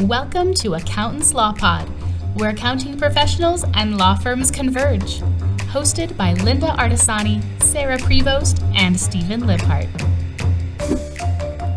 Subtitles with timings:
[0.00, 1.88] Welcome to Accountants Law Pod,
[2.34, 5.20] where accounting professionals and law firms converge.
[5.70, 9.88] Hosted by Lynda Artesani, Sarah Prevost, and Stephen Libhart.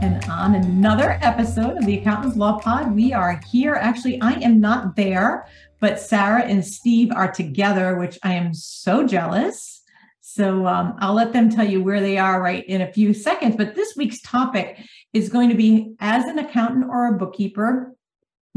[0.01, 3.75] And on another episode of the Accountants Law Pod, we are here.
[3.75, 5.47] Actually, I am not there,
[5.79, 9.83] but Sarah and Steve are together, which I am so jealous.
[10.21, 13.55] So um, I'll let them tell you where they are right in a few seconds.
[13.55, 14.79] But this week's topic
[15.13, 17.93] is going to be as an accountant or a bookkeeper,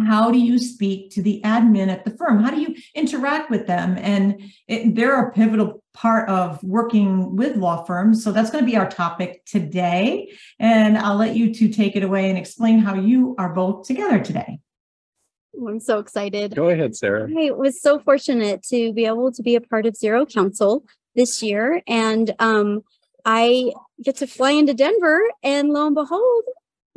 [0.00, 2.42] how do you speak to the admin at the firm?
[2.42, 3.96] How do you interact with them?
[4.00, 8.22] And it, they're a pivotal part of working with law firms.
[8.22, 10.32] So that's going to be our topic today.
[10.58, 14.20] And I'll let you two take it away and explain how you are both together
[14.20, 14.60] today.
[15.56, 16.54] I'm so excited.
[16.54, 17.28] Go ahead, Sarah.
[17.36, 21.42] I was so fortunate to be able to be a part of Xero Council this
[21.42, 21.82] year.
[21.86, 22.82] And um,
[23.24, 23.72] I
[24.02, 26.44] get to fly into Denver, and lo and behold,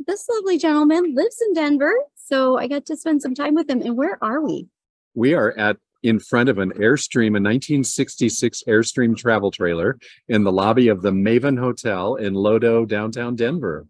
[0.06, 1.94] this lovely gentleman lives in Denver.
[2.24, 3.82] So I got to spend some time with him.
[3.82, 4.68] And where are we?
[5.14, 9.98] We are at in front of an Airstream, a 1966 Airstream travel trailer
[10.28, 13.86] in the lobby of the Maven Hotel in Lodo, downtown Denver.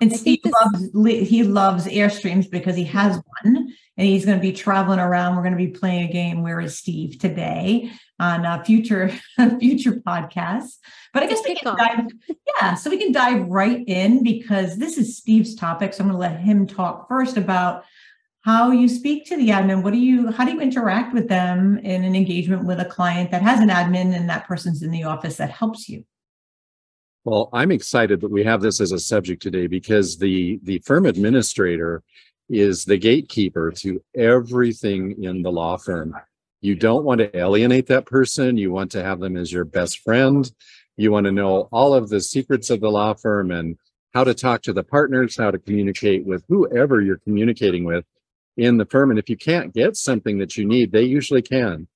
[0.00, 4.52] And Steve loves he loves Airstreams because he has one and he's going to be
[4.52, 5.34] traveling around.
[5.34, 6.42] We're going to be playing a game.
[6.42, 7.90] Where is Steve today
[8.20, 9.08] on a future
[9.58, 10.76] future podcasts?
[11.12, 12.06] But I guess we can dive,
[12.60, 15.92] yeah, so we can dive right in because this is Steve's topic.
[15.92, 17.84] So I'm going to let him talk first about
[18.42, 19.82] how you speak to the admin.
[19.82, 23.32] What do you how do you interact with them in an engagement with a client
[23.32, 26.04] that has an admin and that person's in the office that helps you?
[27.28, 31.04] Well, I'm excited that we have this as a subject today because the the firm
[31.04, 32.02] administrator
[32.48, 36.14] is the gatekeeper to everything in the law firm.
[36.62, 38.56] You don't want to alienate that person.
[38.56, 40.50] You want to have them as your best friend.
[40.96, 43.76] You want to know all of the secrets of the law firm and
[44.14, 48.06] how to talk to the partners, how to communicate with whoever you're communicating with
[48.56, 49.10] in the firm.
[49.10, 51.88] And if you can't get something that you need, they usually can.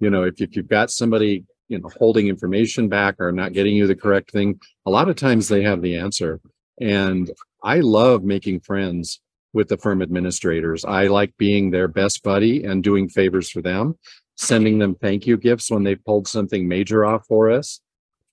[0.00, 3.74] You know, if, if you've got somebody you know holding information back or not getting
[3.74, 6.40] you the correct thing a lot of times they have the answer.
[6.80, 7.30] And
[7.62, 9.20] i love making friends
[9.52, 10.84] with the firm administrators.
[10.84, 13.96] I like being their best buddy and doing favors for them
[14.36, 17.80] sending them thank you gifts when they've pulled something major off for us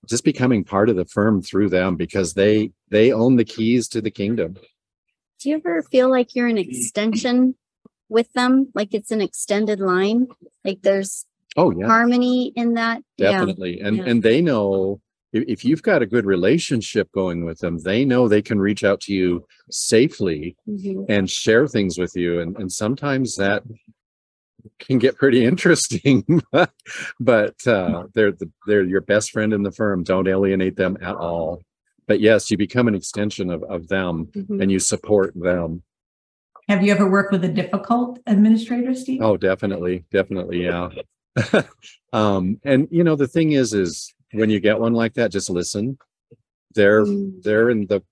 [0.06, 4.00] just becoming part of the firm through them because they they own the keys to
[4.00, 4.56] the kingdom.
[5.40, 7.54] Do you ever feel like you're an extension
[8.08, 8.70] with them?
[8.74, 10.28] Like it's an extended line?
[10.64, 13.86] Like there's oh yeah harmony in that definitely yeah.
[13.86, 14.04] and yeah.
[14.04, 15.00] and they know
[15.32, 19.00] if you've got a good relationship going with them they know they can reach out
[19.00, 21.04] to you safely mm-hmm.
[21.08, 23.62] and share things with you and and sometimes that
[24.78, 26.24] can get pretty interesting
[27.20, 31.16] but uh, they're the, they're your best friend in the firm don't alienate them at
[31.16, 31.60] all
[32.06, 34.60] but yes you become an extension of, of them mm-hmm.
[34.60, 35.82] and you support them
[36.68, 40.88] have you ever worked with a difficult administrator steve oh definitely definitely yeah
[42.12, 45.50] um, and you know, the thing is, is when you get one like that, just
[45.50, 45.98] listen.
[46.74, 47.42] They're mm.
[47.42, 48.02] they're in the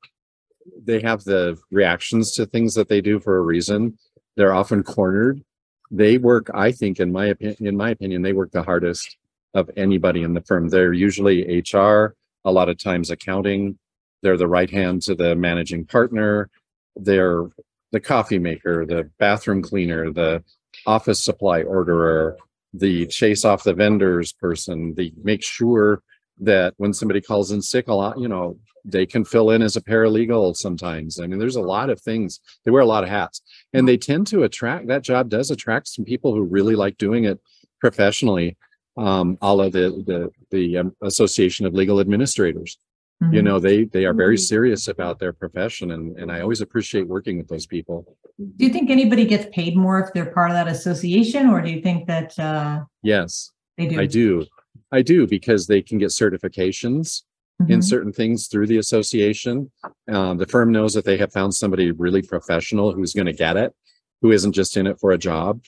[0.85, 3.99] they have the reactions to things that they do for a reason.
[4.37, 5.43] They're often cornered.
[5.91, 9.17] They work, I think, in my opinion, in my opinion, they work the hardest
[9.55, 10.69] of anybody in the firm.
[10.69, 13.79] They're usually HR, a lot of times accounting.
[14.23, 16.51] They're the right hand to the managing partner.
[16.97, 17.45] They're
[17.93, 20.43] the coffee maker, the bathroom cleaner, the
[20.87, 22.37] office supply orderer,
[22.79, 26.03] the chase off the vendors person, the make sure
[26.41, 29.77] that when somebody calls in sick a lot, you know, they can fill in as
[29.77, 31.19] a paralegal sometimes.
[31.19, 32.41] I mean, there's a lot of things.
[32.65, 33.43] They wear a lot of hats
[33.73, 37.25] and they tend to attract that job does attract some people who really like doing
[37.25, 37.41] it
[37.81, 38.57] professionally.
[38.97, 42.79] Um, all of the the the um, Association of Legal Administrators.
[43.23, 43.35] Mm-hmm.
[43.35, 44.43] You know, they they are very mm-hmm.
[44.43, 48.17] serious about their profession, and and I always appreciate working with those people.
[48.39, 51.71] Do you think anybody gets paid more if they're part of that association, or do
[51.71, 52.39] you think that?
[52.39, 54.01] Uh, yes, they do.
[54.01, 54.47] I do,
[54.93, 57.23] I do because they can get certifications
[57.61, 57.73] mm-hmm.
[57.73, 59.71] in certain things through the association.
[60.11, 63.57] Um, the firm knows that they have found somebody really professional who's going to get
[63.57, 63.75] it,
[64.21, 65.63] who isn't just in it for a job.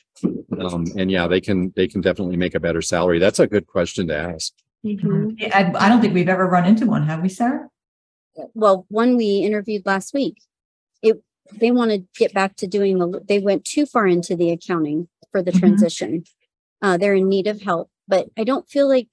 [0.60, 3.18] Um, and yeah, they can they can definitely make a better salary.
[3.18, 4.52] That's a good question to ask.
[4.84, 5.30] Mm-hmm.
[5.52, 7.68] I, I don't think we've ever run into one, have we, Sarah?
[8.54, 10.36] Well, one we interviewed last week.
[11.02, 11.22] It
[11.52, 13.20] they want to get back to doing the.
[13.26, 15.60] They went too far into the accounting for the mm-hmm.
[15.60, 16.24] transition.
[16.80, 19.08] Uh, they're in need of help, but I don't feel like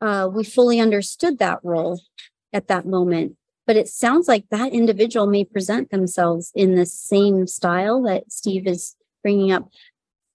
[0.00, 2.00] uh, we fully understood that role
[2.52, 3.36] at that moment.
[3.66, 8.66] But it sounds like that individual may present themselves in the same style that Steve
[8.66, 9.68] is bringing up.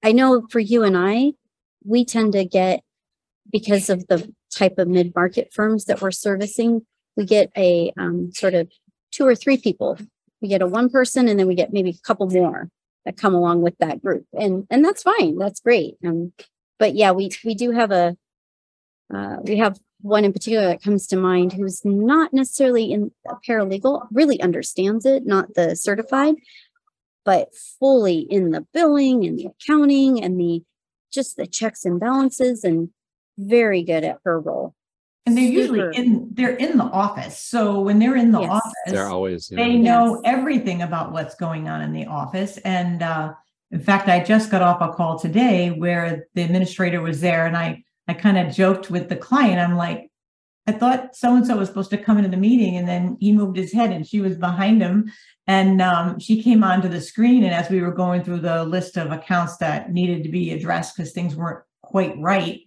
[0.04, 1.34] I know for you and I,
[1.84, 2.82] we tend to get
[3.52, 6.86] because of the type of mid-market firms that we're servicing,
[7.16, 8.72] we get a um, sort of
[9.12, 9.98] two or three people.
[10.42, 12.69] We get a one person and then we get maybe a couple more
[13.06, 14.25] that come along with that group.
[14.34, 15.38] And and that's fine.
[15.38, 15.96] That's great.
[16.06, 16.34] Um
[16.78, 18.18] but yeah, we we do have a
[19.13, 23.36] uh we have one in particular that comes to mind who's not necessarily in a
[23.48, 26.36] paralegal, really understands it, not the certified,
[27.24, 27.50] but
[27.80, 30.62] fully in the billing and the accounting and the
[31.12, 32.90] just the checks and balances and
[33.38, 34.74] very good at her role.
[35.26, 35.92] And they're usually Super.
[35.92, 37.40] in, they're in the office.
[37.40, 38.62] So when they're in the Yes.
[38.86, 40.34] They're always, you they know, know Yes.
[40.36, 42.58] everything about what's going on in the office.
[42.60, 43.34] And uh,
[43.72, 47.58] in fact, I just got off a call today where the administrator was there and
[47.58, 49.60] I, I kind of joked with the client.
[49.60, 50.12] I'm like,
[50.68, 53.74] I thought so-and-so was supposed to come into the meeting and then he moved his
[53.74, 55.12] head and she was behind him.
[55.48, 58.96] And um, she came onto the screen and as we were going through the list
[58.96, 62.62] of accounts that needed to be addressed because things weren't quite right,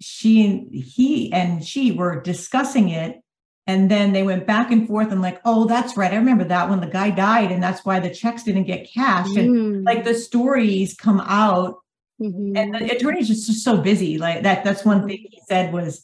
[0.00, 3.20] she and he and she were discussing it
[3.66, 6.68] and then they went back and forth and like oh that's right i remember that
[6.70, 10.04] when the guy died and that's why the checks didn't get cashed and Mm, like
[10.04, 11.76] the stories come out
[12.20, 12.56] mhm.
[12.56, 16.02] and the attorney's just, just so busy like that that's one thing he said was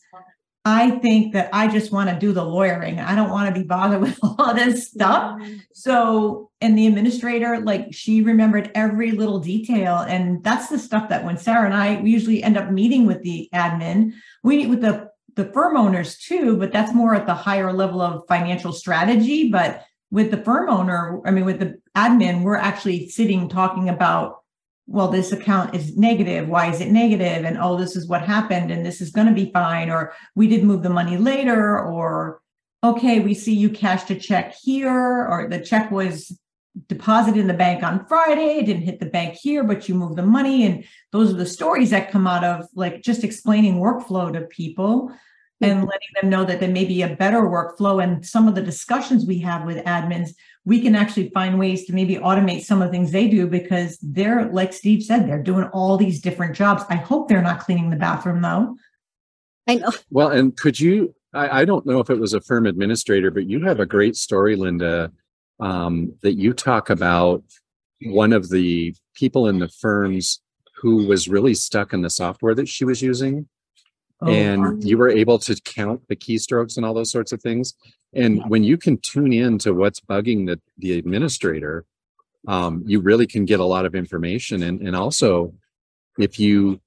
[0.66, 3.66] i think that i just want to do the lawyering i don't want to be
[3.66, 5.40] bothered with all this stuff.
[5.72, 9.98] So, and the administrator, like she remembered every little detail.
[9.98, 13.22] And that's the stuff that when Sarah and I we usually end up meeting with
[13.22, 14.12] the admin,
[14.42, 18.00] we meet with the, the firm owners too, but that's more at the higher level
[18.00, 19.50] of financial strategy.
[19.50, 24.38] But with the firm owner, I mean, with the admin, we're actually sitting talking about,
[24.86, 26.48] well, this account is negative.
[26.48, 27.44] Why is it negative?
[27.44, 28.70] And oh, this is what happened.
[28.70, 29.90] And this is going to be fine.
[29.90, 31.78] Or we did move the money later.
[31.78, 32.40] Or
[32.82, 36.38] okay, we see you cashed a check here, or the check was
[36.88, 40.16] deposited in the bank on Friday, it didn't hit the bank here, but you move
[40.16, 40.64] the money.
[40.64, 45.10] And those are the stories that come out of like just explaining workflow to people
[45.60, 48.02] and letting them know that there may be a better workflow.
[48.02, 50.30] And some of the discussions we have with admins,
[50.66, 53.98] we can actually find ways to maybe automate some of the things they do because
[54.02, 56.84] they're, like Steve said, they're doing all these different jobs.
[56.90, 58.76] I hope they're not cleaning the bathroom though.
[59.66, 59.92] I know.
[60.10, 63.48] well, and could you, I, I don't know if it was a firm administrator, but
[63.48, 65.10] you have a great story, Lynda,
[65.60, 67.42] um, that you talk about
[68.02, 70.40] one of the people in the firms
[70.76, 73.48] who was really stuck in the software that she was using.
[74.20, 77.74] Oh, and you were able to count the keystrokes and all those sorts of things.
[78.14, 81.84] And when you can tune in to what's bugging the, the administrator,
[82.48, 84.62] um, you really can get a lot of information.
[84.62, 85.52] And, and also,
[86.18, 86.80] if you,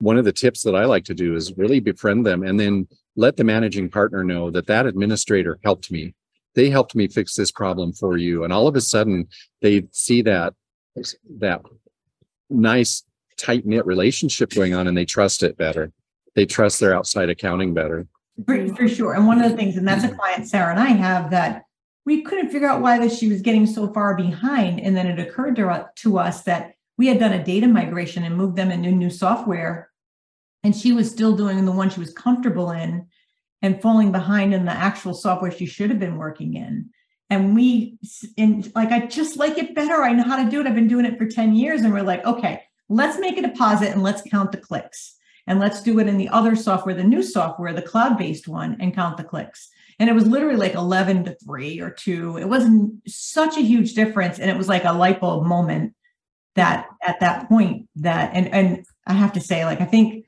[0.00, 2.88] one of the tips that I like to do is really befriend them and then
[3.16, 6.14] let the managing partner know that that administrator helped me.
[6.54, 8.44] They helped me fix this problem for you.
[8.44, 9.28] And all of a sudden,
[9.62, 10.54] they see that,
[11.38, 11.62] that
[12.48, 13.04] nice
[13.36, 15.92] tight knit relationship going on and they trust it better.
[16.34, 18.06] They trust their outside accounting better.
[18.46, 19.14] For, for sure.
[19.14, 21.64] And one of the things, and that's a client Sarah and I have that
[22.06, 24.80] we couldn't figure out why that she was getting so far behind.
[24.80, 28.36] And then it occurred to, to us that we had done a data migration and
[28.36, 29.90] moved them into new software.
[30.62, 33.06] And she was still doing the one she was comfortable in
[33.62, 36.90] and falling behind in the actual software she should have been working in.
[37.28, 37.98] And we,
[38.36, 40.02] and like, I just like it better.
[40.02, 40.66] I know how to do it.
[40.66, 41.82] I've been doing it for 10 years.
[41.82, 45.16] And we're like, okay, let's make a deposit and let's count the clicks
[45.46, 48.94] and let's do it in the other software, the new software, the cloud-based one, and
[48.94, 49.68] count the clicks.
[50.00, 52.38] And it was literally like 11 to 3 or 2.
[52.38, 54.38] It wasn't such a huge difference.
[54.38, 55.94] And it was like a light bulb moment
[56.56, 60.26] that at that point that and and I have to say, like, I think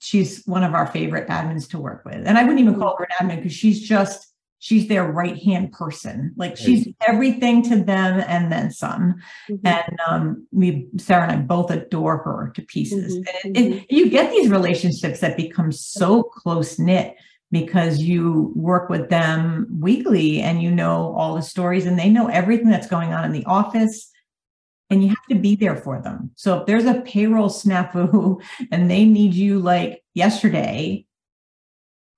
[0.00, 2.26] she's one of our favorite admins to work with.
[2.26, 4.28] And I wouldn't even call her an admin because she's just
[4.60, 6.32] she's their right hand person.
[6.36, 9.14] Like she's everything to them and then some.
[9.48, 9.60] Mhm.
[9.64, 13.18] And um, we, Sarah and I both adore her to pieces.
[13.18, 17.14] Mhm, And, and you get these relationships that become so close knit
[17.50, 22.26] because you work with them weekly and you know all the stories and they know
[22.26, 24.10] everything that's going on in the office.
[24.90, 26.30] And you have to be there for them.
[26.34, 28.42] So if there's a payroll snafu
[28.72, 31.04] and they need you like yesterday,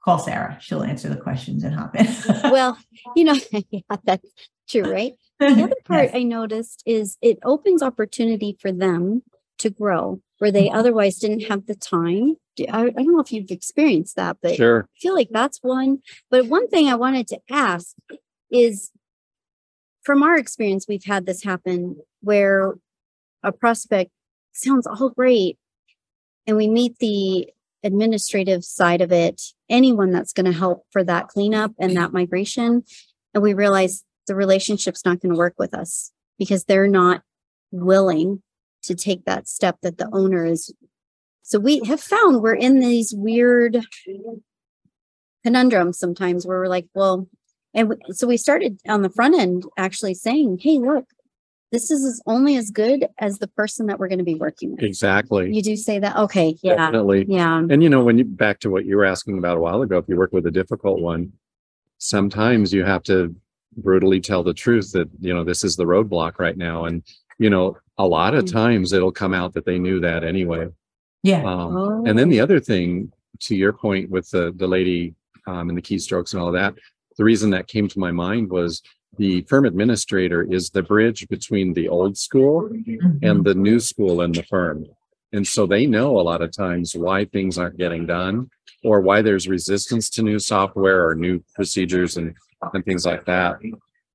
[0.04, 0.56] call Sarah.
[0.60, 2.06] She'll answer the questions and hop in.
[2.50, 2.78] well,
[3.16, 3.34] you know,
[3.70, 4.28] yeah, that's
[4.68, 5.12] true, right?
[5.40, 6.14] The other part Yes.
[6.14, 9.22] I noticed is it opens opportunity for them
[9.58, 10.74] to grow where they Mhm.
[10.74, 12.36] otherwise didn't have the time.
[12.68, 14.86] I, I don't know if you've experienced that, but Sure.
[14.94, 15.98] I feel like that's one.
[16.30, 17.94] But one thing I wanted to ask
[18.50, 18.90] is
[20.02, 22.74] from our experience, we've had this happen where
[23.42, 24.10] a prospect
[24.52, 25.58] sounds all great
[26.46, 27.48] and we meet the
[27.82, 32.82] administrative side of it, anyone that's going to help for that cleanup and that migration.
[33.32, 37.22] And we realize the relationship's not going to work with us because they're not
[37.70, 38.42] willing
[38.82, 40.74] to take that step that the owner is.
[41.42, 43.84] So we have found we're in these weird
[45.44, 47.28] conundrums sometimes where we're like, well,
[47.74, 51.06] and so we started on the front end actually saying, hey, look,
[51.72, 54.72] this is as- only as good as the person that we're going to be working
[54.72, 54.82] with.
[54.82, 55.52] Exactly.
[55.54, 56.16] You do say that?
[56.16, 56.56] Okay.
[56.62, 56.76] Yeah.
[56.76, 57.26] Definitely.
[57.28, 57.58] Yeah.
[57.58, 59.98] And you know, when you back to what you were asking about a while ago,
[59.98, 61.32] if you work with a difficult one,
[61.98, 63.34] sometimes you have to
[63.76, 66.86] brutally tell the truth that, you know, this is the roadblock right now.
[66.86, 67.02] And,
[67.38, 68.52] you know, a lot of Mm.
[68.52, 70.68] times it'll come out that they knew that anyway.
[71.22, 71.44] Yeah.
[71.44, 72.30] Um, and then Oh.
[72.30, 75.14] the other thing, to your point with the, the lady,
[75.46, 76.74] um, and the keystrokes and all that,
[77.16, 78.82] the reason that came to my mind was
[79.20, 82.70] the firm administrator is the bridge between the old school
[83.22, 84.86] and the new school in the firm.
[85.34, 88.48] And so they know a lot of times why things aren't getting done
[88.82, 92.34] or why there's resistance to new software or new procedures and,
[92.72, 93.58] and things like that.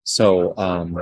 [0.04, 1.00] So, um,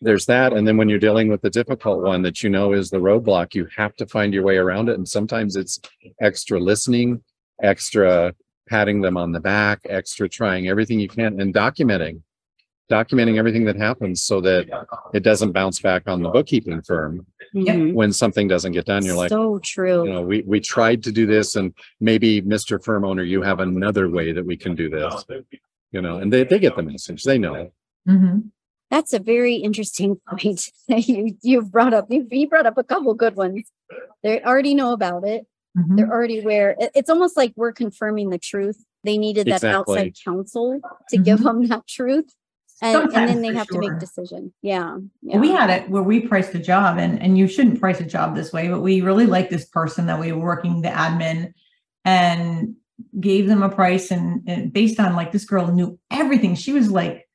[0.00, 0.52] there's that.
[0.52, 3.56] And then when you're dealing with the difficult one that you know is the roadblock,
[3.56, 4.94] you have to find your way around it.
[4.94, 5.80] And sometimes it's
[6.20, 7.24] extra listening,
[7.60, 8.34] extra
[8.68, 12.22] patting them on the back, extra trying everything you can and documenting,
[12.90, 14.66] documenting everything that happens so that
[15.14, 17.94] it doesn't bounce back on the bookkeeping firm Mhm.
[17.94, 19.04] when something doesn't get done.
[19.04, 20.04] You're like, so you true.
[20.04, 22.82] know, we, we tried to do this and maybe Mr.
[22.82, 25.24] Firm Owner, you have another way that we can do this.
[25.92, 27.22] You know, and they, they get the message.
[27.22, 27.70] They know.
[28.08, 28.50] Mhm.
[28.90, 32.06] That's a very interesting point that you you've brought up.
[32.10, 33.70] You, you brought up a couple good ones.
[34.22, 35.46] They already know about it.
[35.78, 35.96] Mhm.
[35.96, 36.76] They're already aware.
[36.78, 38.84] It- it's almost like we're confirming the truth.
[39.04, 39.96] They needed that Exactly.
[39.98, 42.34] outside counsel to give them that truth,
[42.84, 43.80] and, and then they for have to sure.
[43.80, 44.52] make decision.
[44.62, 48.00] Yeah, Well, We had it where we priced a job and, and you shouldn't price
[48.00, 50.88] a job this way, but we really liked this person that we were working the
[50.88, 51.52] admin
[52.04, 52.74] and
[53.18, 56.54] gave them a price and, and based on like this girl knew everything.
[56.54, 57.28] She was like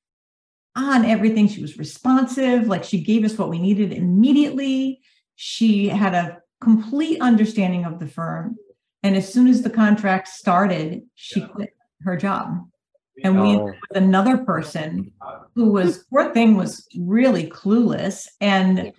[0.76, 1.48] on everything.
[1.48, 2.68] She was responsive.
[2.68, 5.02] Like she gave us what we needed immediately.
[5.36, 8.58] She had a complete understanding of the firm.
[9.04, 12.68] And as soon as the contract started, she quit her job.
[13.24, 13.66] And we Oh.
[13.66, 15.12] with another person
[15.56, 18.92] who was poor thing was really clueless and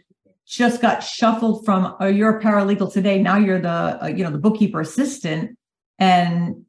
[0.47, 3.69] just got shuffled from oh you're a paralegal today now you're the
[4.05, 5.57] uh, you know the bookkeeper assistant
[5.99, 6.65] and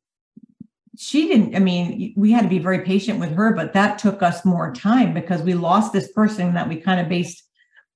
[0.95, 4.21] she didn't i mean we had to be very patient with her but that took
[4.21, 7.43] us more time because we lost this person that we kind of based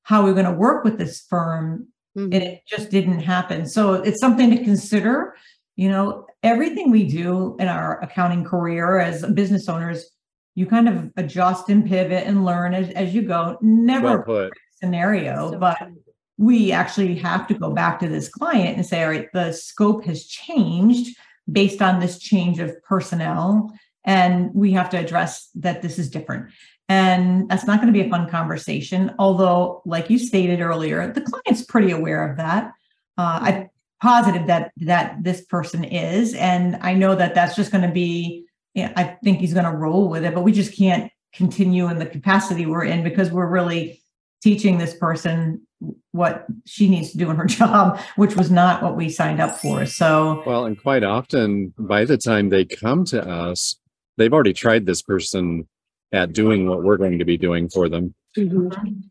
[0.03, 2.33] how we are going to work with this firm Mhm.
[2.33, 3.65] and it just didn't happen.
[3.65, 5.35] So it's something to consider.
[5.75, 10.09] You know, everything we do in our accounting career as business owners,
[10.55, 13.43] you kind of adjust and pivot and learn as, as you go.
[13.43, 14.53] Well Never put.
[14.79, 15.97] scenario, So but true.
[16.37, 20.05] we actually have to go back to this client and say, all right, the scope
[20.05, 21.17] has changed
[21.51, 23.71] based on this change of personnel.
[24.05, 26.51] And we have to address that this is different.
[26.87, 29.11] And that's not going to be a fun conversation.
[29.17, 32.71] Although, like you stated earlier, the client's pretty aware of that.
[33.17, 33.69] Uh, I'm
[34.01, 38.45] positive that that this person is, and I know that that's just going to be.
[38.73, 41.97] Yeah, I think he's going to roll with it, but we just can't continue in
[41.97, 44.01] the capacity we're in because we're really
[44.43, 45.65] teaching this person
[46.11, 49.57] what she needs to do in her job, which was not what we signed up
[49.59, 49.85] for.
[49.85, 53.77] So, Well, and quite often by the time they come to us,
[54.17, 55.67] they've already tried this person
[56.11, 58.13] at doing what we're going to be doing for them.
[58.37, 59.03] Mhm.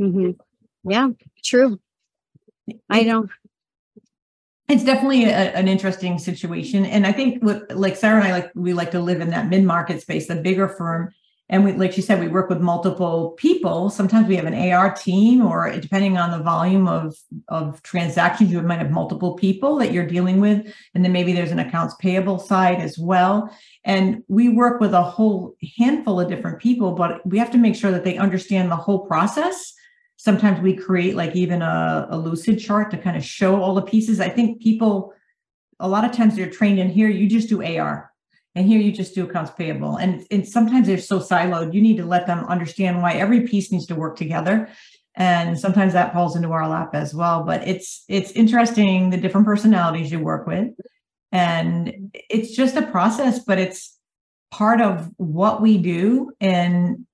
[0.00, 0.36] Mhm.
[0.84, 1.10] Yeah,
[1.44, 1.78] true.
[2.90, 3.28] I don't know.
[4.72, 6.86] It's definitely a, an interesting situation.
[6.86, 9.48] And I think with like Sarah and I like we like to live in that
[9.48, 11.12] mid-market space, the bigger firm.
[11.50, 13.90] And we like she said, we work with multiple people.
[13.90, 17.14] Sometimes we have an AR team, or depending on the volume of
[17.48, 20.66] of transactions, you might have multiple people that you're dealing with.
[20.94, 23.54] And then maybe there's an accounts payable side as well.
[23.84, 27.76] And we work with a whole handful of different people, but we have to make
[27.76, 29.74] sure that they understand the whole process
[30.22, 34.20] sometimes we create like even a, a Lucidchart to kind of show all the pieces.
[34.20, 35.12] I think people
[35.80, 38.12] a lot of times they're trained in here you just do ar
[38.54, 39.96] and here you just do accounts payable.
[39.96, 43.72] And, and sometimes they're so siloed you need to let them understand why every piece
[43.72, 44.68] needs to work together.
[45.16, 47.42] And sometimes that falls into our lap as well.
[47.42, 50.68] But it's it's interesting the different personalities you work with.
[51.32, 53.98] And it's just a process but it's
[54.52, 56.30] part of what we do.
[56.40, 57.06] And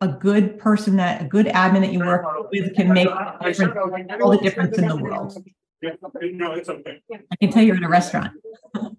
[0.00, 3.76] a good person that a good admin that you work with can make a difference,
[4.22, 5.36] all the difference in the world.
[5.82, 7.00] No, it's okay.
[7.12, 8.32] I can tell you're in a restaurant.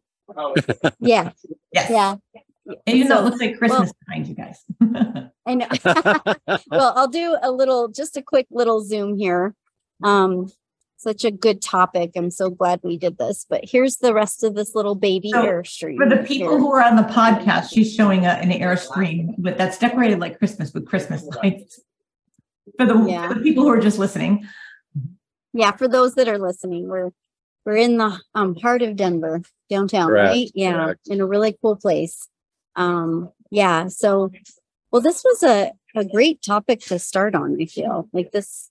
[1.02, 1.32] Yeah,
[1.74, 1.90] Yes.
[1.90, 2.16] yeah.
[2.88, 4.64] And even though it So, looks like Christmas behind you guys.
[5.46, 5.68] I know.
[6.72, 9.54] well, I'll do a little, just a quick little zoom here.
[10.04, 10.50] Um,
[11.02, 12.12] such a good topic.
[12.16, 13.46] I'm so glad we did this.
[13.50, 15.98] But here's the rest of this little baby So, airstream.
[15.98, 16.60] For the people here.
[16.60, 20.74] who are on the podcast, she's showing a, an airstream, but that's decorated like Christmas
[20.74, 21.80] with Christmas lights.
[22.78, 23.28] For the, Yeah.
[23.30, 24.48] for the people who are just listening,
[25.54, 27.10] yeah, for those that are listening, we're
[27.66, 30.52] we're in the um heart of Denver, downtown, Correct, right?
[30.56, 31.08] Yeah, correct.
[31.08, 32.28] in a really cool place.
[32.76, 33.88] Um, yeah.
[33.88, 34.32] So,
[34.92, 37.58] well, this was a a great topic to start on.
[37.62, 38.70] I feel like this,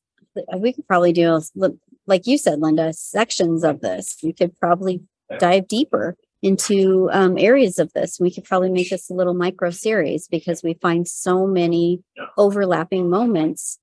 [0.57, 1.69] we could probably do, a-
[2.11, 4.19] like you said, Lynda, sections of this.
[4.23, 5.01] We could probably
[5.39, 8.19] dive deeper into um, areas of this.
[8.21, 12.03] We could probably make this a little micro series because we find so many
[12.37, 13.79] overlapping moments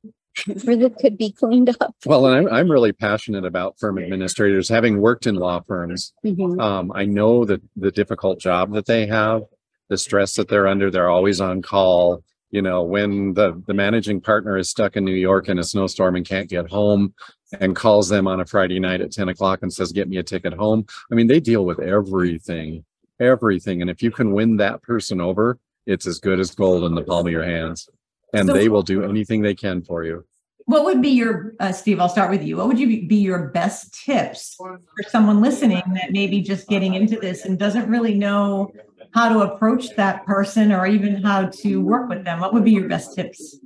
[0.63, 1.95] where that could be cleaned up.
[2.05, 6.13] Well, and I'm, I'm really passionate about firm administrators, having worked in law firms.
[6.25, 6.59] Mhm.
[6.59, 9.43] Um, I know that the difficult job that they have,
[9.89, 12.23] the stress that they're under, they're always on call.
[12.57, 16.15] You know, when the, the managing partner is stuck in New York in a snowstorm
[16.15, 17.13] and can't get home
[17.59, 20.23] and calls them on a Friday night at ten o'clock and says, get me a
[20.23, 20.87] ticket home.
[21.11, 22.83] I mean, they deal with everything,
[23.19, 23.81] everything.
[23.83, 27.03] And if you can win that person over, it's as good as gold in the
[27.03, 27.89] palm of your hands.
[28.33, 30.25] And So- they will do anything they can for you.
[30.65, 32.57] What would be your, uh, Steve, I'll start with you.
[32.57, 36.95] What would you be- your best tips for someone listening that may be just getting
[36.95, 38.71] into this and doesn't really know
[39.13, 42.39] how to approach that person or even how to work with them?
[42.39, 43.59] What would be your best tips?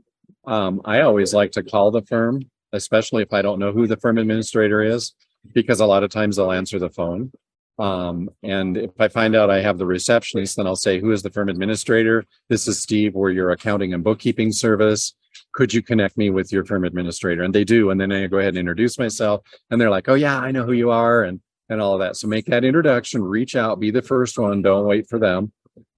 [0.46, 2.42] Um, I always like to call the firm,
[2.74, 5.14] especially if I don't know who the firm administrator is,
[5.54, 7.32] because a lot of times they'll answer the phone.
[7.80, 11.24] Um, and if I find out I have the receptionist, then I'll say, who is
[11.24, 12.26] the firm administrator?
[12.50, 15.16] This is Steve, we're your accounting and bookkeeping service.
[15.54, 17.44] Could you connect me with your firm administrator?
[17.44, 17.90] And they do.
[17.90, 20.64] And then I go ahead and introduce myself and they're like, oh yeah, I know
[20.64, 22.18] who you are and, and all of that.
[22.18, 24.62] So make that introduction, reach out, be the first one.
[24.62, 25.54] Don't wait for them.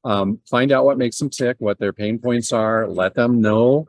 [0.06, 3.88] Um, find out what makes them tick, what their pain points are, let them know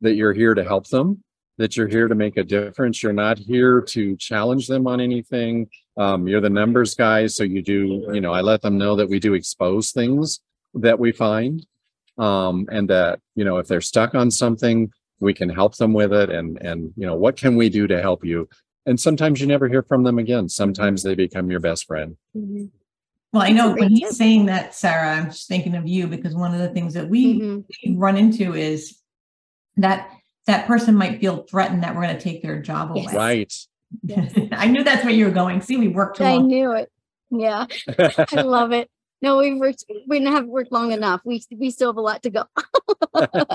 [0.00, 1.24] that you're here to help them,
[1.58, 3.02] that you're here to make a difference.
[3.02, 5.68] You're not here to challenge them on anything.
[5.96, 7.26] Um, you're the numbers guy.
[7.26, 10.40] So you do, you know, I let them know that we do expose things
[10.74, 11.66] that we find.
[12.16, 16.12] Um, and that, you know, if they're stuck on something, we can help them with
[16.12, 16.30] it.
[16.30, 18.48] And, and, you know, what can we do to help you?
[18.86, 20.48] And sometimes you never hear from them again.
[20.48, 22.16] Sometimes they become your best friend.
[22.36, 22.70] Mhm.
[23.32, 26.52] Well, I know when he's saying that, Sarah, I'm just thinking of you because one
[26.54, 27.64] of the things that we Mhm.
[27.96, 28.98] run into is
[29.76, 30.08] that
[30.46, 33.02] that person might feel threatened that we're going to take their job away.
[33.04, 33.14] Yes.
[33.14, 33.54] Right.
[34.52, 35.60] I knew that's where you were going.
[35.62, 36.30] See, we worked together.
[36.30, 36.48] I along.
[36.48, 36.90] knew it.
[37.30, 37.66] Yeah,
[38.32, 38.88] I love it.
[39.24, 41.22] No, we've worked, we haven't worked long enough.
[41.24, 42.44] We, we still have a lot to go.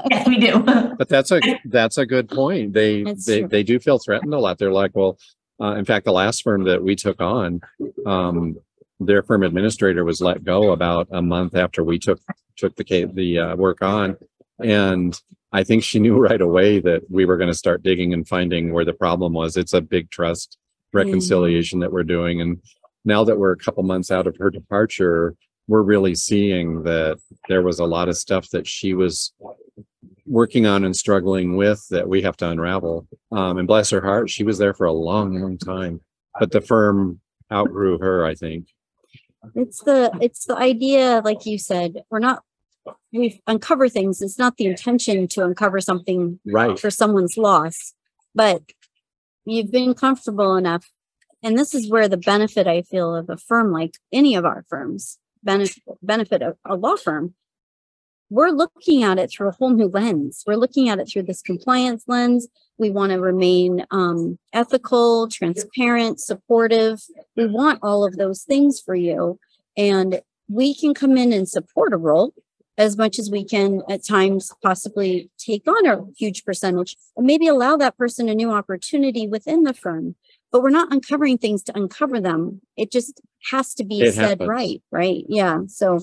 [0.09, 0.59] Yes, we do.
[0.97, 2.73] But that's a, that's a good point.
[2.73, 3.49] They, That's they, true.
[3.49, 4.57] they do feel threatened a lot.
[4.57, 5.19] They're like, well,
[5.61, 7.61] uh, in fact, the last firm that we took on,
[8.07, 8.57] um,
[8.99, 12.19] their firm administrator was let go about a month after we took,
[12.57, 14.17] took the, the, uh, work on.
[14.63, 15.19] And
[15.51, 18.73] I think she knew right away that we were going to start digging and finding
[18.73, 19.55] where the problem was.
[19.55, 20.57] It's a big trust
[20.93, 22.41] reconciliation that we're doing.
[22.41, 22.59] And
[23.05, 25.35] now that we're a couple months out of her departure,
[25.69, 29.33] we're really seeing that there was a lot of stuff that she was
[30.25, 33.07] working on and struggling with that we have to unravel.
[33.31, 36.01] Um, and bless her heart, she was there for a long, long time,
[36.39, 37.19] but the firm
[37.51, 38.67] outgrew her, I think.
[39.53, 42.43] It's the, it's the idea, like you said, we're not,
[43.13, 44.23] we uncover things.
[44.23, 46.79] It's not the intention to uncover something Right.
[46.79, 47.93] for someone's loss,
[48.33, 48.63] but
[49.45, 50.89] you've been comfortable enough.
[51.43, 54.65] And this is where the benefit I feel of a firm like any of our
[54.67, 57.33] firms, benefit, benefit of a law firm.
[58.31, 60.43] We're looking at it through a whole new lens.
[60.45, 62.47] We're looking at it through this compliance lens.
[62.77, 67.01] We want to remain um, ethical, transparent, supportive.
[67.35, 69.39] We want all of those things for you.
[69.75, 72.33] And we can come in and support a role
[72.77, 77.47] as much as we can at times possibly take on a huge percentage or maybe
[77.47, 80.15] allow that person a new opportunity within the firm
[80.51, 84.21] but we're not uncovering things to uncover them it just has to be It said
[84.41, 84.47] happens.
[84.49, 85.99] right right yeah so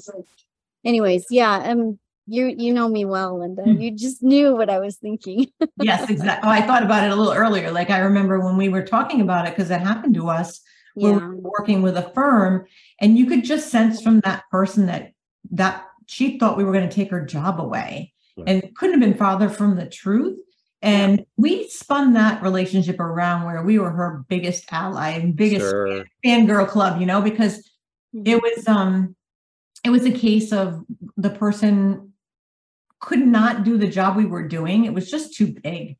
[0.84, 3.80] anyways yeah um you you know me well lynda Hmm.
[3.80, 5.46] you just knew what i was thinking
[5.80, 6.48] yes, exactly.
[6.48, 7.70] Oh, I thought about it a little earlier.
[7.70, 10.60] Like I remember when we were talking about it because it happened to us
[10.94, 12.64] when we were working with a firm,
[13.00, 15.12] and you could just sense from that person that
[15.50, 18.48] that she thought we were going to take her job away, Right.
[18.48, 20.38] and couldn't have been farther from the truth.
[20.86, 26.04] And we spun that relationship around where we were her biggest ally and biggest Sure.
[26.24, 27.68] fangirl club, you know, because
[28.24, 29.16] it was um
[29.84, 30.84] it was a case of
[31.16, 32.12] the person
[33.00, 34.84] could not do the job we were doing.
[34.84, 35.96] It was just too big.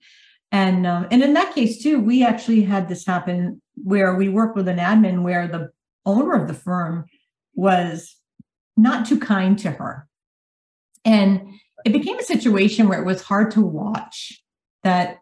[0.53, 4.55] And um, and in that case too we actually had this happen where we worked
[4.55, 5.73] with an admin where the
[6.05, 7.07] owner of the firm
[7.55, 8.15] was
[8.77, 10.07] not too kind to her.
[11.05, 11.49] And
[11.85, 14.45] it became a situation where it was hard to watch
[14.87, 15.19] that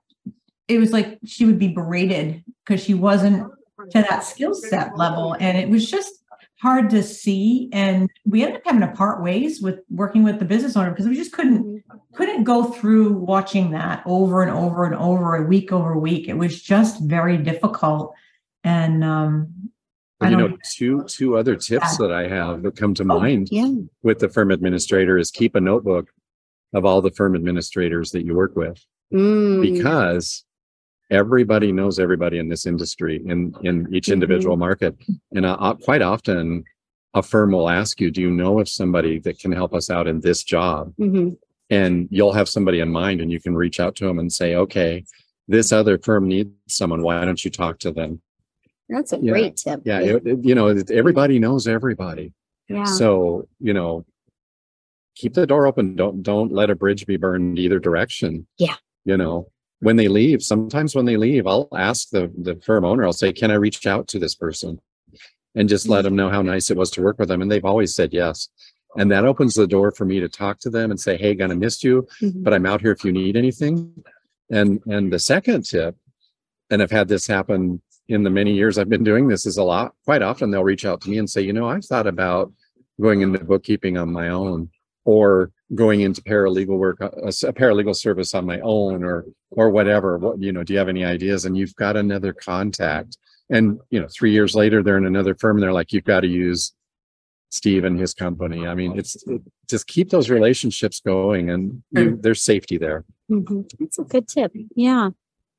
[0.69, 3.51] it was like she would be berated because she wasn't
[3.91, 5.35] to that skill set level.
[5.41, 6.23] And it was just
[6.61, 7.71] hard to see.
[7.73, 11.09] And we ended up having to part ways with working with the business owner because
[11.09, 15.73] we just couldn't couldn't go through watching that over and over and over a week
[15.73, 16.29] over week.
[16.29, 18.15] It was just very difficult.
[18.65, 19.71] And um
[20.21, 23.71] But you know, two, two other tips that I have that come to mind yeah.
[24.03, 26.11] with the firm administrator is keep a notebook.
[26.75, 30.45] of all the firm administrators that you work with Mm, because
[31.11, 34.97] everybody knows everybody in this industry in in each individual market
[35.33, 36.65] and uh, quite often
[37.13, 40.09] a firm will ask you do you know of somebody that can help us out
[40.09, 41.37] in this job mhm.
[41.71, 44.55] and you'll have somebody in mind and you can reach out to them and say
[44.57, 45.05] okay
[45.47, 48.21] this other firm needs someone why don't you talk to them
[48.89, 49.33] That's a Yeah.
[49.33, 49.83] great tip.
[49.85, 52.33] yeah it, it- you know everybody knows everybody
[52.69, 52.85] Yeah.
[52.85, 54.07] so you know
[55.15, 58.77] keep the door open don't don't let a bridge be burned either direction Yeah.
[59.05, 59.49] You know
[59.81, 63.33] when they leave sometimes when they leave i'll ask the the firm owner i'll say
[63.33, 64.81] can i reach out to this person?
[65.57, 67.65] And just let them know how nice it was to work with them and they've
[67.65, 68.49] always said yes.
[68.97, 71.55] And that opens the door for me to talk to them and say hey gonna
[71.55, 72.43] miss you Mhm.
[72.43, 74.03] but i'm out here if you need anything.
[74.51, 75.95] And and the second tip
[76.71, 79.63] and i've had this happen in the many years i've been doing this is a
[79.63, 82.53] lot quite often they'll reach out to me and say you know i've thought about
[83.01, 84.69] going into bookkeeping on my own
[85.05, 89.71] or going into paralegal work uh, a, a paralegal service on my own or or
[89.71, 93.17] whatever what you know do you have any ideas and you've got another contact
[93.51, 96.21] and you know three years later they're in another firm and they're like you've got
[96.21, 96.73] to use
[97.51, 102.19] steve and his company i mean it's it, just keep those relationships going and you,
[102.21, 103.71] there's safety there Mhm.
[103.79, 104.53] That's a good tip.
[104.77, 105.11] Yeah.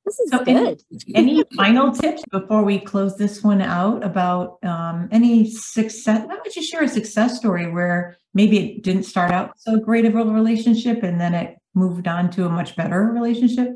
[0.06, 0.84] This is So any- good.
[1.16, 6.26] Any final tips before we close this one out about um, any success?
[6.28, 10.06] Why don't you share a success story where maybe it didn't start out so great
[10.06, 13.70] of a relationship and then it moved on to a much better relationship?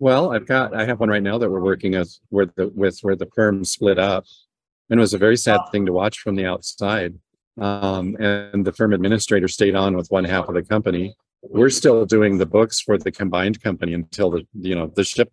[0.00, 3.00] Well, I've got, I have one right now that we're working with, where the, with
[3.02, 4.24] where the firm split up.
[4.88, 7.14] And it was a very sad thing to watch from the outside.
[7.60, 11.14] Um, and the firm administrator stayed on with one half of the company.
[11.42, 15.32] We're still doing the books for the combined company until the, you know, the ship,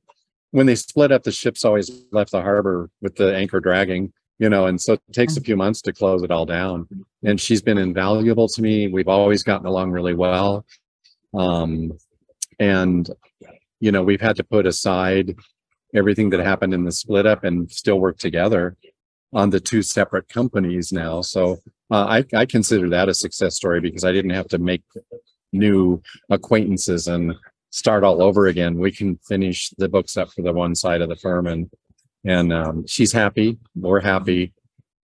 [0.55, 4.49] when they split up, the ship's always left the harbor with the anchor dragging, you
[4.49, 6.87] know, and so it takes a few months to close it all down.
[7.25, 8.87] And she's been invaluable to me.
[8.87, 10.65] We've always gotten along really well.
[11.33, 11.97] Um,
[12.57, 13.09] and
[13.81, 15.35] you know, we've had to put aside
[15.93, 18.77] everything that happened in the split up and still work together
[19.33, 21.19] on the two separate companies now.
[21.19, 21.57] So
[21.91, 24.83] uh, I, I consider that a success story because I didn't have to make
[25.51, 27.35] new acquaintances and
[27.75, 28.79] start all over again.
[28.79, 31.69] We can finish the books up for the one side of the firm and,
[32.23, 34.53] and um, she's happy, we're happy.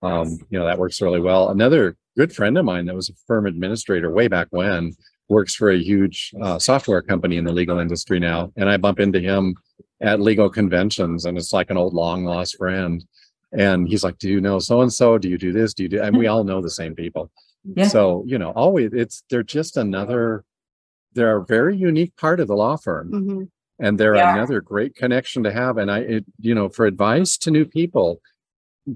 [0.02, 1.50] Um, you know, that works really well.
[1.50, 4.94] Another good friend of mine that was a firm administrator way back when
[5.28, 8.54] works for a huge uh, software company in the legal industry now.
[8.56, 9.56] And I bump into him
[10.00, 13.04] at legal conventions and it's like an old long lost friend.
[13.52, 15.18] And he's like, do you know so-and-so?
[15.18, 15.74] Do you do this?
[15.74, 16.02] Do you do?
[16.02, 17.30] And we all know the same people.
[17.76, 17.90] Yeah.
[17.90, 20.46] So, you know, always it's, they're just another,
[21.14, 23.50] they're a very unique part of the law firm Mhm.
[23.80, 24.34] and they're Yeah.
[24.36, 25.78] another great connection to have.
[25.78, 28.22] And I, it, you know, for advice to new people,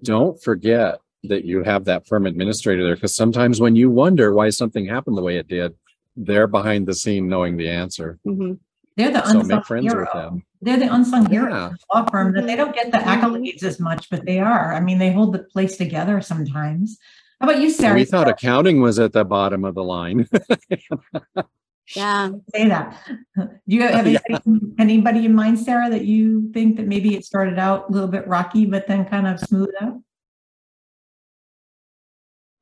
[0.03, 4.49] don't forget that you have that firm administrator there because sometimes when you wonder why
[4.49, 5.73] something happened the way it did,
[6.15, 8.19] they're behind the scene knowing the answer.
[8.25, 8.59] Mhm.
[8.95, 10.01] They're the So unsung make friends hero.
[10.05, 10.43] with them.
[10.61, 11.65] They're the unsung hero Yeah.
[11.67, 13.21] of the law firm that they don't get the Mhm.
[13.21, 14.73] accolades as much, but they are.
[14.73, 16.97] I mean, they hold the place together sometimes.
[17.41, 17.95] How about you, Sarah?
[17.95, 20.27] We thought accounting was at the bottom of the line.
[21.95, 22.31] Yeah.
[22.53, 22.97] say that.
[23.37, 24.19] Do you have Yeah.
[24.27, 28.07] anybody, anybody in mind, Sarah, that you think that maybe it started out a little
[28.07, 30.01] bit rocky, but then kind of smoothed out?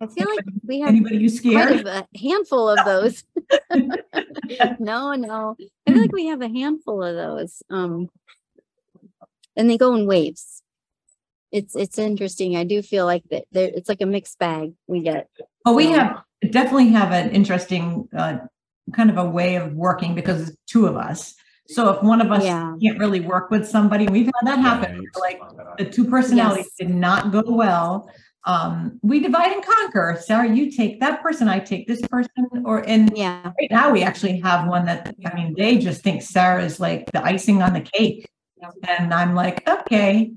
[0.01, 1.37] I feel like we have Anybody you quite
[1.79, 1.87] scared?
[1.87, 3.23] a handful of those.
[4.79, 5.55] no, no.
[5.87, 7.63] I feel like we have a handful of those.
[7.69, 8.09] Um,
[9.55, 10.61] and they go in waves.
[11.53, 12.57] It's it's interesting.
[12.57, 15.29] I do feel like that there it's like a mixed bag we get.
[15.65, 18.39] Oh, we have definitely have an interesting uh,
[18.93, 21.35] kind of a way of working because it's two of us.
[21.67, 22.75] So if one of us Yeah.
[22.81, 25.05] can't really work with somebody, we've had that happen.
[25.21, 25.39] Right.
[25.41, 26.87] Like the two personalities Yes.
[26.87, 28.09] did not go well.
[28.45, 30.17] Um, we divide and conquer.
[30.21, 33.51] Sarah, you take that person, I take this person, or and Yeah.
[33.57, 37.09] right now we actually have one that I mean they just think Sarah is like
[37.13, 38.27] the icing on the cake,
[38.87, 40.33] and I'm like, okay,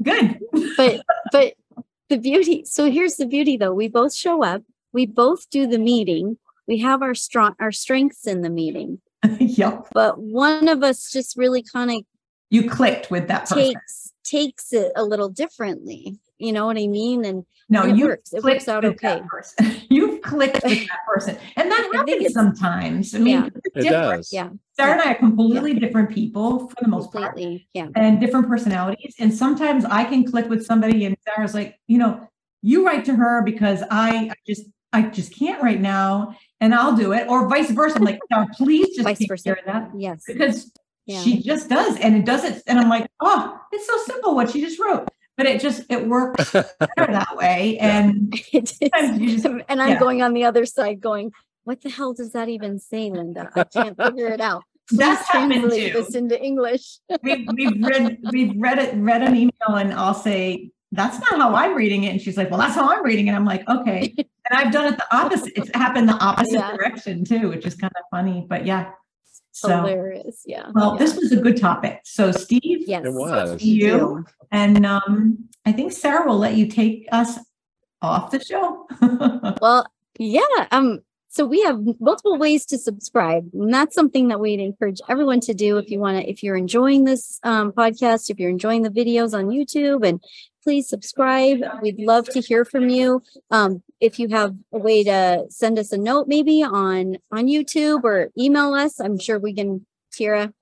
[0.00, 0.38] good.
[0.76, 1.54] But but
[2.08, 3.74] the beauty so here's the beauty though.
[3.74, 4.62] We both show up,
[4.92, 9.00] we both do the meeting, we have our strong our strengths in the meeting,
[9.40, 12.02] yep, but one of us just really kind of
[12.50, 13.58] you clicked with that person.
[13.58, 16.18] takes takes it a little differently.
[16.38, 17.24] You know what I mean?
[17.24, 18.32] And No, and it you works.
[18.32, 19.26] It works clicked out with that okay.
[19.28, 19.76] person.
[19.88, 23.14] You've clicked with that person, and that happens it's- sometimes.
[23.14, 23.42] I mean, Yeah.
[23.42, 23.90] we're It different.
[24.18, 24.32] does.
[24.32, 24.48] yeah,
[24.78, 27.38] Sarah and I are completely different people for the most part.
[27.72, 27.88] Yeah.
[27.96, 29.14] and different personalities.
[29.18, 32.28] And sometimes I can click with somebody and Sarah's like, you know,
[32.62, 34.64] you write to her because I, I just
[34.96, 37.28] I just can't right now and I'll do it.
[37.28, 37.96] Or vice versa.
[37.98, 39.44] I'm like, no, please just Vice take versa.
[39.44, 39.90] care of that.
[39.96, 40.22] Yes.
[40.26, 40.72] Because
[41.06, 41.20] Yeah.
[41.22, 42.62] she just does and it does it.
[42.66, 45.06] And I'm like, oh, it's so simple what she just wrote.
[45.36, 47.78] But it just it works better that way.
[47.78, 48.78] And It is.
[48.92, 49.98] sometimes you just and I'm yeah.
[49.98, 51.30] going on the other side going,
[51.64, 53.50] what the hell does that even say, Lynda?
[53.54, 54.62] I can't figure it out.
[54.88, 55.98] Please That's happened translate too.
[56.02, 56.84] this into English.
[57.22, 61.54] we've, we've read we've read it read an email and I'll say that's not how
[61.54, 64.14] I'm reading it and she's like well that's how I'm reading it I'm like okay
[64.50, 66.72] and I've done it the opposite it's happened the opposite Yeah.
[66.76, 68.90] direction too which is kind of funny but yeah
[69.52, 70.42] so Hilarious.
[70.46, 70.70] Yeah.
[70.74, 70.98] well yeah.
[70.98, 73.04] this was a good topic so Steve yes.
[73.04, 73.60] It was.
[73.62, 74.24] we You?
[74.52, 77.38] and um I think Sarah will let you take us
[78.02, 78.86] off the show
[79.60, 79.86] Well,
[80.18, 80.40] yeah.
[80.70, 85.40] Um, so we have multiple ways to subscribe, and that's something that we'd encourage everyone
[85.40, 88.80] to do if you want to, if you're enjoying this um, podcast, if you're enjoying
[88.80, 90.22] the videos on YouTube, and
[90.62, 91.58] please subscribe.
[91.82, 93.22] We'd love to hear from you.
[93.50, 98.04] Um, if you have a way to send us a note, maybe on on YouTube
[98.04, 99.86] or email us, I'm sure we can.
[100.12, 100.52] Teaira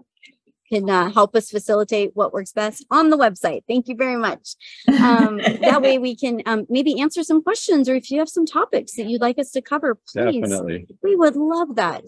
[0.68, 3.62] can uh, help us facilitate what works best on the website.
[3.68, 4.57] Thank you very much
[4.88, 8.47] um, that way we can um, maybe answer some questions or if you have some
[8.47, 10.87] topics that you'd like us to cover please Definitely.
[11.03, 12.05] we would love that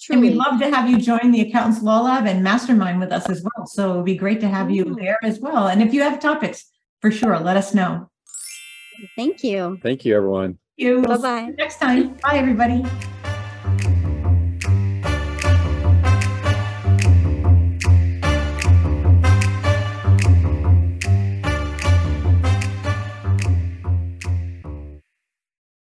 [0.00, 0.16] Truly.
[0.16, 3.28] and we'd love to have you join the accountants law lab and mastermind with us
[3.28, 6.02] as well so it'd be great to have you there as well and if you
[6.02, 6.66] have topics
[7.00, 8.08] for sure let us know
[9.16, 10.58] thank you Thank you, everyone.
[10.76, 11.02] You.
[11.02, 12.16] Bye bye next time.
[12.22, 12.84] Bye everybody